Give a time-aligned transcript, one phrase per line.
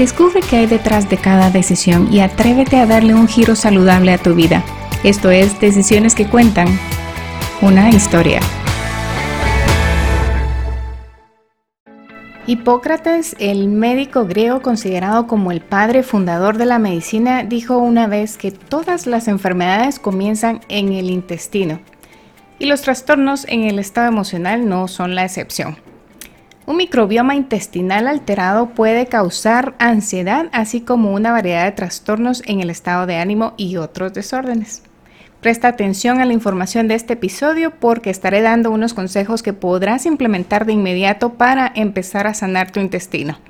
[0.00, 4.16] Descubre qué hay detrás de cada decisión y atrévete a darle un giro saludable a
[4.16, 4.64] tu vida.
[5.04, 6.68] Esto es Decisiones que Cuentan,
[7.60, 8.40] una historia.
[12.46, 18.38] Hipócrates, el médico griego considerado como el padre fundador de la medicina, dijo una vez
[18.38, 21.78] que todas las enfermedades comienzan en el intestino
[22.58, 25.89] y los trastornos en el estado emocional no son la excepción.
[26.70, 32.70] Un microbioma intestinal alterado puede causar ansiedad, así como una variedad de trastornos en el
[32.70, 34.84] estado de ánimo y otros desórdenes.
[35.40, 40.06] Presta atención a la información de este episodio porque estaré dando unos consejos que podrás
[40.06, 43.40] implementar de inmediato para empezar a sanar tu intestino.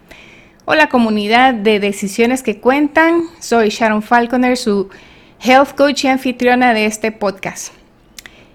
[0.65, 4.89] Hola comunidad de decisiones que cuentan, soy Sharon Falconer, su
[5.43, 7.80] health coach y anfitriona de este podcast.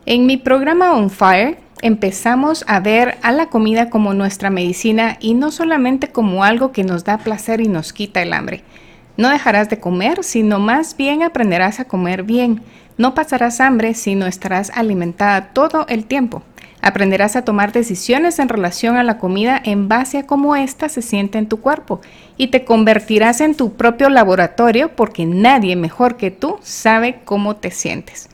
[0.08, 5.34] En mi programa On Fire empezamos a ver a la comida como nuestra medicina y
[5.34, 8.62] no solamente como algo que nos da placer y nos quita el hambre.
[9.18, 12.62] No dejarás de comer, sino más bien aprenderás a comer bien.
[13.00, 16.44] No pasarás hambre, sino estarás alimentada todo el tiempo.
[16.84, 21.02] Aprenderás a tomar decisiones en relación a la comida en base a cómo ésta se
[21.02, 22.00] siente en tu cuerpo
[22.38, 27.72] y te convertirás en tu propio laboratorio porque nadie mejor que tú sabe cómo te
[27.72, 28.30] sientes.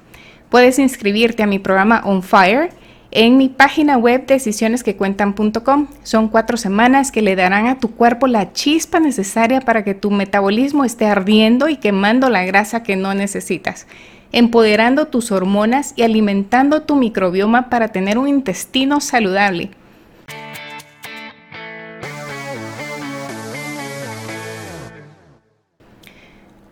[0.52, 2.72] Puedes inscribirte a mi programa On Fire
[3.12, 5.88] en mi página web decisionesquecuentan.com.
[6.04, 10.12] Son cuatro semanas que le darán a tu cuerpo la chispa necesaria para que tu
[10.12, 13.88] metabolismo esté ardiendo y quemando la grasa que no necesitas,
[14.34, 19.72] empoderando tus hormonas y alimentando tu microbioma para tener un intestino saludable.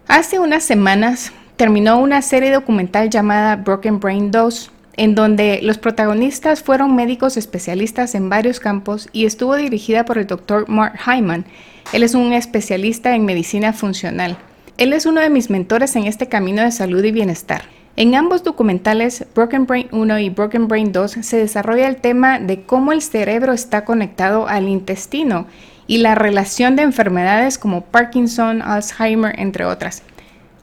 [0.05, 6.63] Hace unas semanas terminó una serie documental llamada Broken Brain 2, en donde los protagonistas
[6.63, 10.69] fueron médicos especialistas en varios campos y estuvo dirigida por el Dr.
[10.69, 11.43] Mark Hyman.
[11.91, 14.37] Él es un especialista en medicina funcional.
[14.77, 17.63] Él es uno de mis mentores en este camino de salud y bienestar.
[17.97, 22.61] En ambos documentales, Broken Brain 1 y Broken Brain 2, se desarrolla el tema de
[22.61, 25.45] cómo el cerebro está conectado al intestino
[25.87, 30.03] y la relación de enfermedades como Parkinson, Alzheimer, entre otras.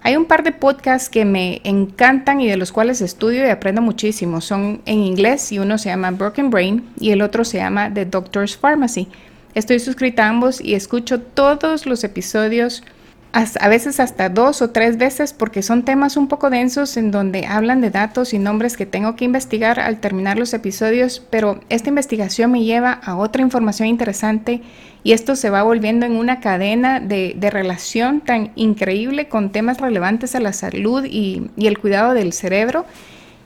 [0.06, 3.82] Hay un par de podcasts que me encantan y de los cuales estudio y aprendo
[3.82, 4.40] muchísimo.
[4.40, 8.06] Son en inglés y uno se llama Broken Brain y el otro se llama The
[8.06, 9.08] Doctor's Pharmacy.
[9.56, 12.84] Estoy suscrita a ambos y escucho todos los episodios
[13.32, 17.46] a veces hasta dos o tres veces porque son temas un poco densos en donde
[17.46, 21.90] hablan de datos y nombres que tengo que investigar al terminar los episodios, pero esta
[21.90, 24.62] investigación me lleva a otra información interesante
[25.04, 30.34] y esto se va volviendo en una cadena de, relación tan increíble con temas relevantes
[30.34, 32.86] a la salud y, y el cuidado del cerebro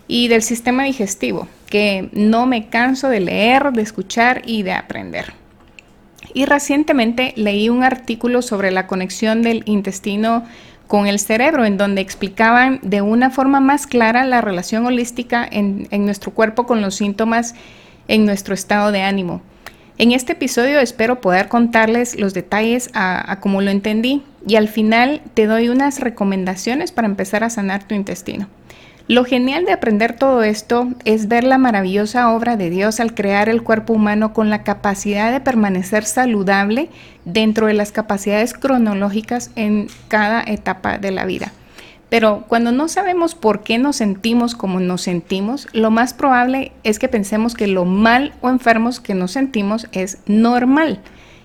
[0.06, 5.39] y del sistema digestivo, que no me canso de leer, de escuchar y de aprender.
[6.34, 10.44] Y recientemente leí un artículo sobre la conexión del intestino
[10.86, 15.88] con el cerebro, en donde explicaban de una forma más clara la relación holística en,
[16.04, 17.54] nuestro cuerpo con los síntomas
[18.08, 19.40] en nuestro estado de ánimo.
[19.98, 24.66] En este episodio espero poder contarles los detalles a, a cómo lo entendí y al
[24.66, 28.48] final te doy unas recomendaciones para empezar a sanar tu intestino.
[29.10, 33.48] Lo genial de aprender todo esto es ver la maravillosa obra de Dios al crear
[33.48, 36.90] el cuerpo humano con la capacidad de permanecer saludable
[37.24, 41.50] dentro de las capacidades cronológicas en cada etapa de la vida.
[42.08, 47.00] Pero cuando no sabemos por qué nos sentimos como nos sentimos, lo más probable es
[47.00, 51.00] que pensemos que lo mal o enfermos que nos sentimos es normal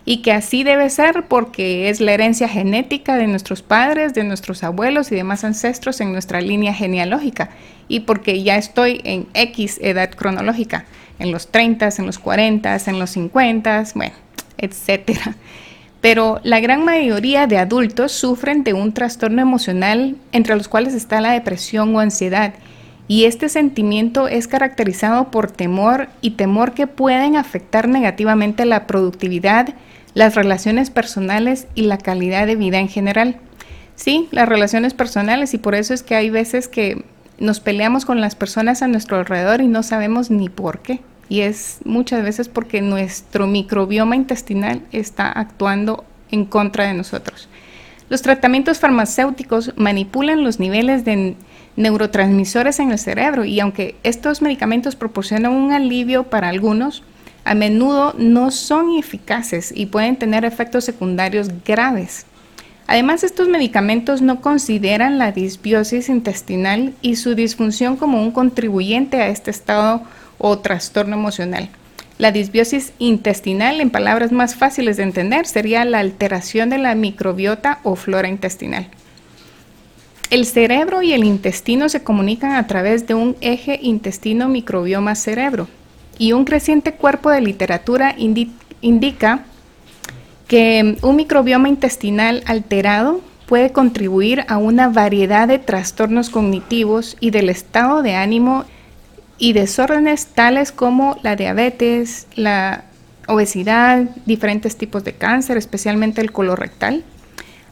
[0.05, 4.63] y que así debe ser porque es la herencia genética de nuestros padres, de nuestros
[4.63, 7.49] abuelos y demás ancestros en nuestra línea genealógica
[7.87, 10.85] y porque ya estoy en X edad cronológica,
[11.19, 14.13] en los 30, en los 40, en los 50, bueno,
[14.57, 15.35] etcétera.
[16.01, 21.19] Pero la gran mayoría de adultos sufren de un trastorno emocional entre los cuales está
[21.19, 22.53] la depresión o ansiedad.
[23.07, 29.73] Y este sentimiento es caracterizado por temor y temor que pueden afectar negativamente la productividad,
[30.15, 33.35] las relaciones personales y la calidad de vida en general.
[33.95, 37.03] Sí, las relaciones personales y por eso es que hay veces que
[37.37, 41.01] nos peleamos con las personas a nuestro alrededor y no sabemos ni por qué.
[41.27, 47.49] Y es muchas veces porque nuestro microbioma intestinal está actuando en contra de nosotros.
[48.09, 51.35] Los tratamientos farmacéuticos manipulan los niveles de
[51.75, 57.03] neurotransmisores en el cerebro y aunque estos medicamentos proporcionan un alivio para algunos,
[57.45, 62.25] a menudo no son eficaces y pueden tener efectos secundarios graves.
[62.87, 69.27] Además, estos medicamentos no consideran la disbiosis intestinal y su disfunción como un contribuyente a
[69.27, 70.01] este estado
[70.39, 71.69] o trastorno emocional.
[72.17, 77.79] La disbiosis intestinal, en palabras más fáciles de entender, sería la alteración de la microbiota
[77.83, 78.87] o flora intestinal.
[80.31, 85.67] El cerebro y el intestino se comunican a través de un eje intestino-microbioma-cerebro
[86.17, 89.45] y un creciente cuerpo de literatura indica
[90.47, 97.49] que un microbioma intestinal alterado puede contribuir a una variedad de trastornos cognitivos y del
[97.49, 98.65] estado de ánimo
[99.37, 102.85] y desórdenes tales como la diabetes, la
[103.27, 107.03] obesidad, diferentes tipos de cáncer, especialmente el colorectal,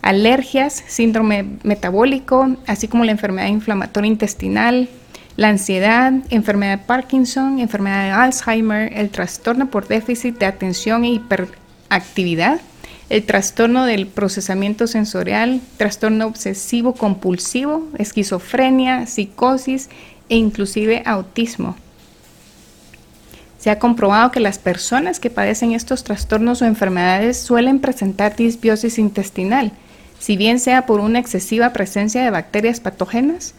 [0.02, 4.90] alergias, síndrome metabólico, así como la enfermedad inflamatoria intestinal,
[5.36, 11.12] la ansiedad, enfermedad de Parkinson, enfermedad de Alzheimer, el trastorno por déficit de atención e
[11.12, 12.62] hiperactividad,
[13.10, 19.90] el trastorno del procesamiento sensorial, trastorno obsesivo compulsivo, esquizofrenia, psicosis
[20.30, 21.76] e inclusive autismo.
[23.60, 29.00] Se ha comprobado que las personas que padecen estos trastornos o enfermedades suelen presentar disbiosis
[29.00, 29.72] intestinal,
[30.20, 33.56] si bien sea por una excesiva presencia de bacterias patógenas,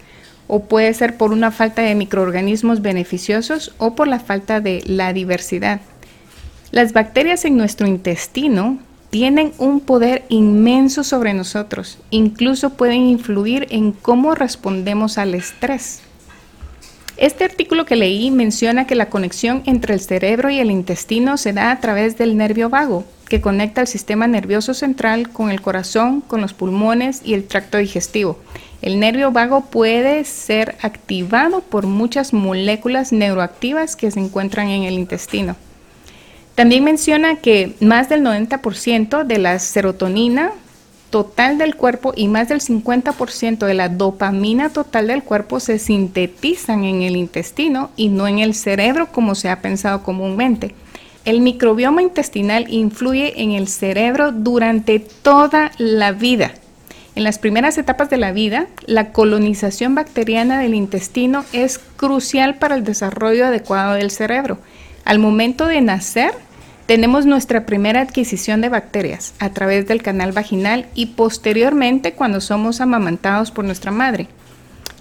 [0.47, 5.13] o puede ser por una falta de microorganismos beneficiosos o por la falta de la
[5.13, 5.81] diversidad.
[6.71, 8.79] Las bacterias en nuestro intestino
[9.11, 16.03] tienen un poder inmenso sobre nosotros, incluso pueden influir en cómo respondemos al estrés.
[17.17, 21.53] Este artículo que leí menciona que la conexión entre el cerebro y el intestino se
[21.53, 26.21] da a través del nervio vago, que conecta el sistema nervioso central con el corazón,
[26.21, 28.39] con los pulmones y el tracto digestivo.
[28.83, 34.95] El nervio vago puede ser activado por muchas moléculas neuroactivas que se encuentran en el
[34.95, 35.57] intestino.
[36.55, 40.53] También menciona que más del 90% de la serotonina
[41.11, 46.85] total del cuerpo y más del 50% de la dopamina total del cuerpo se sintetizan
[46.85, 50.75] en el intestino y no en el cerebro como se ha pensado comúnmente.
[51.25, 56.53] El microbioma intestinal influye en el cerebro durante toda la vida.
[57.15, 62.75] En las primeras etapas de la vida, la colonización bacteriana del intestino es crucial para
[62.75, 64.59] el desarrollo adecuado del cerebro.
[65.07, 66.33] Al momento de nacer,
[66.85, 72.83] tenemos nuestra primera adquisición de bacterias a través del canal vaginal y posteriormente cuando somos
[72.83, 74.29] amamantados por nuestra madre.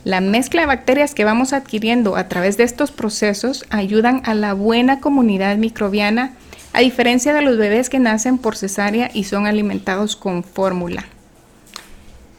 [0.04, 4.54] La mezcla de bacterias que vamos adquiriendo a través de estos procesos ayudan a la
[4.54, 6.34] buena comunidad microbiana,
[6.74, 11.06] a diferencia de los bebés que nacen por cesárea y son alimentados con fórmula.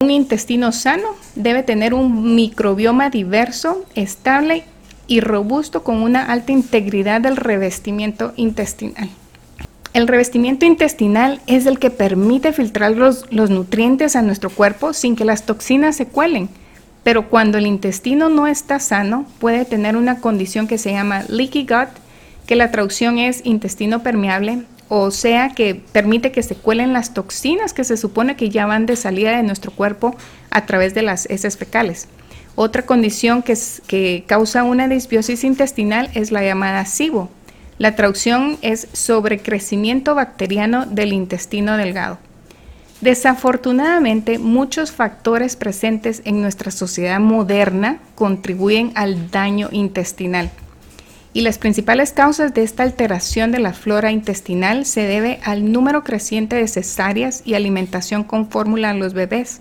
[0.00, 4.64] Un intestino sano debe tener un microbioma diverso, estable
[5.06, 9.08] y robusto con una alta integridad del revestimiento intestinal.
[9.94, 15.24] El revestimiento intestinal es el que permite filtrar los, nutrientes a nuestro cuerpo sin que
[15.24, 16.50] las toxinas se cuelen.
[17.04, 21.66] Pero cuando el intestino no está sano, puede tener una condición que se llama leaky
[21.66, 21.90] gut,
[22.46, 27.72] que la traducción es intestino permeable, o sea que permite que se cuelen las toxinas
[27.72, 30.16] que se supone que ya van de salida de nuestro cuerpo
[30.50, 32.08] a través de las heces fecales.
[32.56, 33.54] Otra condición que,
[33.86, 37.30] que causa una disbiosis intestinal es la llamada SIBO,
[37.76, 42.18] la traducción es sobrecrecimiento bacteriano del intestino delgado.
[43.00, 50.50] Desafortunadamente, muchos factores presentes en nuestra sociedad moderna contribuyen al daño intestinal.
[51.32, 56.04] Y las principales causas de esta alteración de la flora intestinal se debe al número
[56.04, 59.60] creciente de cesáreas y alimentación con fórmula en los bebés,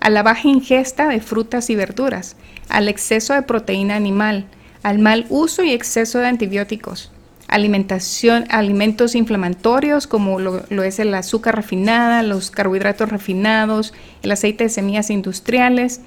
[0.00, 2.36] a la baja ingesta de frutas y verduras,
[2.68, 4.46] al exceso de proteína animal,
[4.82, 7.12] al mal uso y exceso de antibióticos,
[7.52, 13.92] alimentación, alimentos inflamatorios como lo, es el azúcar refinada, los carbohidratos refinados,
[14.22, 16.00] el aceite de semillas industriales,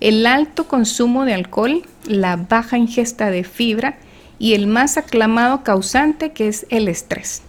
[0.00, 3.96] el alto consumo de alcohol, la baja ingesta de fibra
[4.38, 7.42] y el más aclamado causante que es el estrés.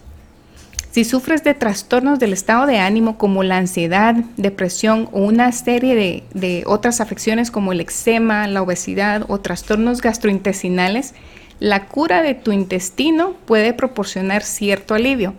[0.91, 5.95] Si sufres de trastornos del estado de ánimo como la ansiedad, depresión o una serie
[5.95, 11.13] de, de otras afecciones como el eczema, la obesidad o trastornos gastrointestinales,
[11.61, 15.35] la cura de tu intestino puede proporcionar cierto alivio.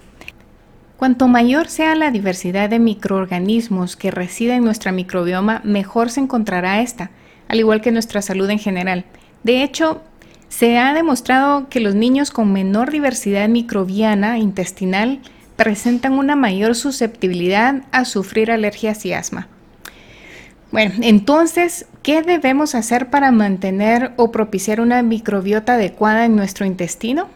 [0.96, 6.80] Cuanto mayor sea la diversidad de microorganismos que residen en nuestra microbioma, mejor se encontrará
[6.80, 7.10] esta,
[7.48, 9.04] al igual que nuestra salud en general.
[9.42, 10.00] De hecho,
[10.48, 15.18] se ha demostrado que los niños con menor diversidad microbiana intestinal
[15.56, 19.48] presentan una mayor susceptibilidad a sufrir alergias y asma.
[20.72, 27.28] Bueno, entonces, ¿qué debemos hacer para mantener o propiciar una microbiota adecuada en nuestro intestino?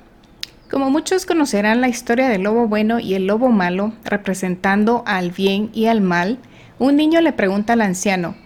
[0.70, 5.68] Como muchos conocerán la historia del lobo bueno y el lobo malo, representando al bien
[5.74, 6.38] y al mal,
[6.78, 8.36] un niño le pregunta al anciano,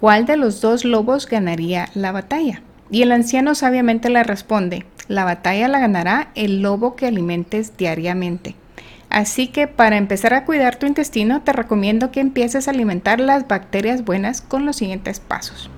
[0.00, 2.60] ¿cuál de los dos lobos ganaría la batalla?
[2.90, 8.56] Y el anciano sabiamente le responde, La batalla la ganará el lobo que alimentes diariamente.
[9.14, 13.46] Así que para empezar a cuidar tu intestino te recomiendo que empieces a alimentar las
[13.46, 15.70] bacterias buenas con los siguientes pasos.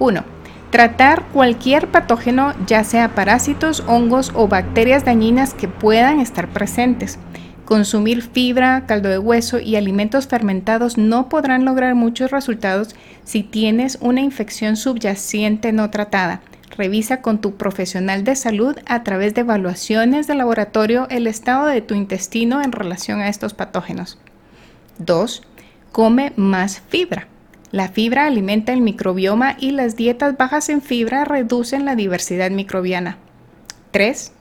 [0.00, 0.22] 1.
[0.68, 7.18] Tratar cualquier patógeno, ya sea parásitos, hongos o bacterias dañinas que puedan estar presentes.
[7.64, 13.96] Consumir fibra, caldo de hueso y alimentos fermentados no podrán lograr muchos resultados si tienes
[14.02, 16.42] una infección subyacente no tratada
[16.76, 21.80] Revisa con tu profesional de salud a través de evaluaciones de laboratorio el estado de
[21.80, 24.18] tu intestino en relación a estos patógenos.
[24.98, 25.42] 2.
[25.92, 27.28] Come más fibra.
[27.70, 33.18] La fibra alimenta el microbioma y las dietas bajas en fibra reducen la diversidad microbiana.
[33.92, 34.32] 3.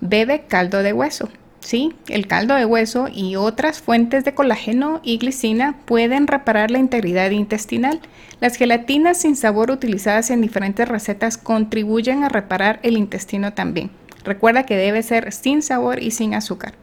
[0.00, 1.28] Bebe caldo de hueso.
[1.62, 6.80] Sí, el caldo de hueso y otras fuentes de colágeno y glicina pueden reparar la
[6.80, 8.00] integridad intestinal.
[8.40, 13.90] Las gelatinas sin sabor utilizadas en diferentes recetas contribuyen a reparar el intestino también.
[14.24, 16.74] Recuerda que debe ser sin sabor y sin azúcar.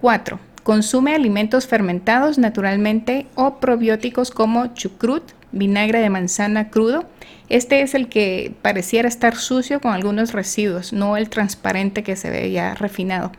[0.00, 0.40] 4.
[0.62, 7.04] Consume alimentos fermentados naturalmente o probióticos como chucrut, vinagre de manzana crudo.
[7.50, 12.30] Este es el que pareciera estar sucio con algunos residuos, no el transparente que se
[12.30, 13.32] ve ya refinado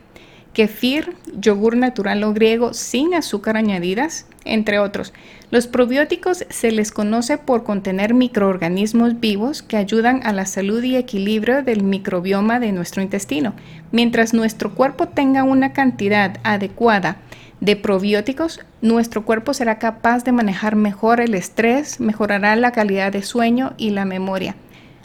[0.52, 5.12] kefir, yogur natural o griego sin azúcar añadidas, entre otros.
[5.50, 10.96] Los probióticos se les conoce por contener microorganismos vivos que ayudan a la salud y
[10.96, 13.54] equilibrio del microbioma de nuestro intestino.
[13.92, 17.18] Mientras nuestro cuerpo tenga una cantidad adecuada
[17.60, 23.22] de probióticos, nuestro cuerpo será capaz de manejar mejor el estrés, mejorará la calidad de
[23.22, 24.56] sueño y la memoria.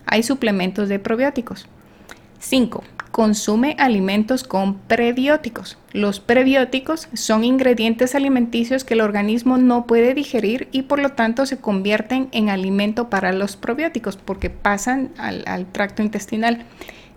[0.06, 1.68] Hay suplementos de probióticos.
[2.40, 2.84] 5.
[3.16, 5.78] Consume alimentos con prebióticos.
[5.94, 11.46] Los prebióticos son ingredientes alimenticios que el organismo no puede digerir y por lo tanto
[11.46, 16.66] se convierten en alimento para los probióticos porque pasan al, tracto intestinal.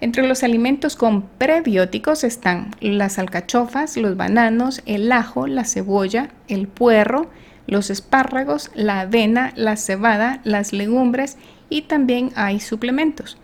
[0.01, 6.69] Entre los alimentos con prebióticos están las alcachofas, los bananos, el ajo, la cebolla, el
[6.69, 7.29] puerro,
[7.67, 11.39] los espárragos, la avena, la cebada, las legumbres
[11.69, 13.37] y también hay suplementos.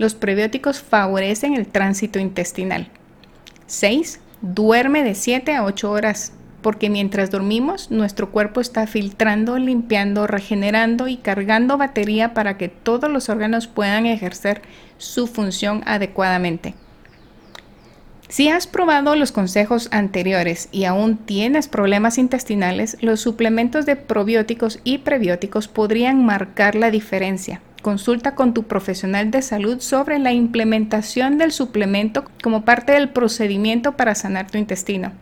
[0.00, 2.88] Los prebióticos favorecen el tránsito intestinal.
[3.66, 4.18] 6.
[4.40, 11.06] Duerme de 7 a 8 horas, porque mientras dormimos, nuestro cuerpo está filtrando, limpiando, regenerando
[11.06, 14.62] y cargando batería para que todos los órganos puedan ejercer
[14.96, 16.72] su función adecuadamente.
[18.30, 24.80] Si has probado los consejos anteriores y aún tienes problemas intestinales, los suplementos de probióticos
[24.82, 27.60] y prebióticos podrían marcar la diferencia.
[27.82, 33.96] Consulta con tu profesional de salud sobre la implementación del suplemento como parte del procedimiento
[33.96, 35.12] para sanar tu intestino.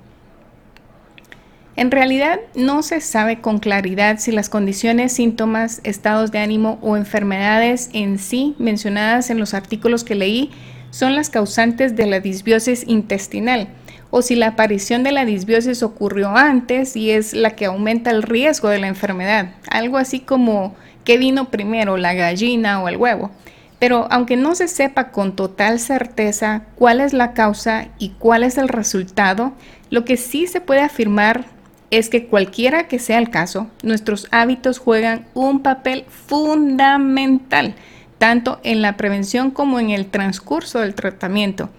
[1.76, 6.96] En realidad no se sabe con claridad si las condiciones, síntomas, estados de ánimo o
[6.96, 10.50] enfermedades en sí mencionadas en los artículos que leí
[10.90, 13.68] son las causantes de la disbiosis intestinal
[14.10, 18.22] o si la aparición de la disbiosis ocurrió antes y es la que aumenta el
[18.22, 19.50] riesgo de la enfermedad.
[19.70, 20.74] Algo así como
[21.08, 23.30] qué vino primero, la gallina o el huevo.
[23.78, 28.58] Pero aunque no se sepa con total certeza cuál es la causa y cuál es
[28.58, 29.54] el resultado,
[29.88, 31.46] lo que sí se puede afirmar
[31.90, 37.74] es que cualquiera que sea el caso, nuestros hábitos juegan un papel fundamental,
[38.18, 41.70] tanto en la prevención como en el transcurso del tratamiento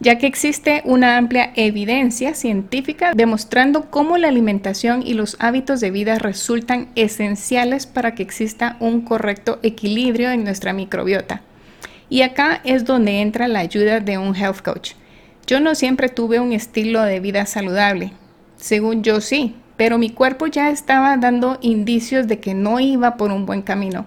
[0.00, 5.90] ya que existe una amplia evidencia científica demostrando cómo la alimentación y los hábitos de
[5.90, 11.42] vida resultan esenciales para que exista un correcto equilibrio en nuestra microbiota.
[12.08, 14.92] Y acá es donde entra la ayuda de un health coach.
[15.46, 18.12] Yo no siempre tuve un estilo de vida saludable,
[18.56, 23.32] según yo sí, pero mi cuerpo ya estaba dando indicios de que no iba por
[23.32, 24.06] un buen camino.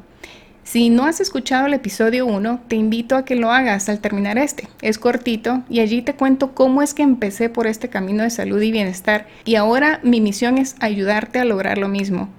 [0.64, 4.38] Si no has escuchado el episodio 1, te invito a que lo hagas al terminar
[4.38, 4.68] este.
[4.82, 8.62] Es cortito y allí te cuento cómo es que empecé por este camino de salud
[8.62, 12.30] y bienestar y ahora mi misión es ayudarte a lograr lo mismo.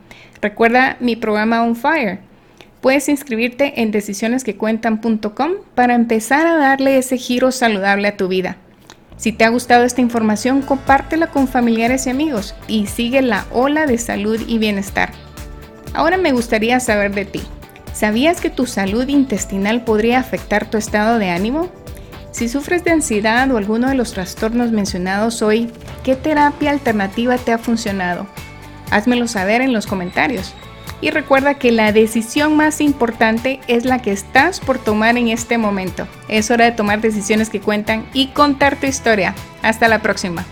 [0.41, 2.21] Recuerda mi programa On Fire.
[2.81, 8.57] Puedes inscribirte en decisionesquecuentan.com para empezar a darle ese giro saludable a tu vida.
[9.17, 13.87] Si te ha gustado esta información, compártela con familiares y amigos y sigue la ola
[13.87, 15.13] de salud y bienestar.
[15.93, 17.43] Ahora me gustaría saber de ti.
[17.93, 21.71] ¿Sabías que tu salud intestinal podría afectar tu estado de ánimo?
[22.31, 25.71] Si sufres de ansiedad o alguno de los trastornos mencionados hoy,
[26.03, 28.27] ¿qué terapia alternativa te ha funcionado?
[28.91, 30.55] Házmelo saber en los comentarios.
[31.03, 35.59] Y recuerda que la decisión más importante es la que estás por tomar en este
[35.59, 36.07] momento.
[36.29, 39.35] Es hora de tomar decisiones que cuentan y contar tu historia.
[39.63, 40.47] Hasta la próxima.